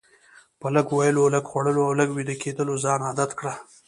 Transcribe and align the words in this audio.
په 0.59 0.67
لږ 0.75 0.87
ویلو، 0.97 1.25
لږ 1.35 1.45
خوړلو 1.51 1.81
او 1.87 1.93
لږ 1.99 2.09
ویده 2.13 2.35
کیدلو 2.43 2.73
ځان 2.83 2.99
عادت 3.07 3.31
کړه. 3.39 3.53